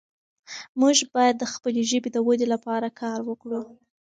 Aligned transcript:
موږ 0.79 0.97
باید 1.15 1.35
د 1.39 1.43
خپلې 1.53 1.81
ژبې 1.89 2.09
د 2.13 2.17
ودې 2.27 2.47
لپاره 2.53 2.87
کار 3.01 3.19
وکړو. 3.29 3.61